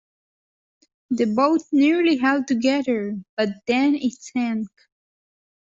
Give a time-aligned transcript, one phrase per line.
[1.11, 4.67] The boat nearly held together, but then it sank.